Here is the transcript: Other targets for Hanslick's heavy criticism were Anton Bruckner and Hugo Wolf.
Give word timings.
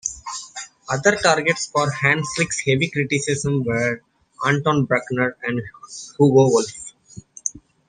Other 0.89 1.15
targets 1.15 1.67
for 1.67 1.85
Hanslick's 1.91 2.61
heavy 2.65 2.89
criticism 2.89 3.63
were 3.63 4.01
Anton 4.47 4.85
Bruckner 4.85 5.37
and 5.43 5.61
Hugo 6.17 6.45
Wolf. 6.49 6.65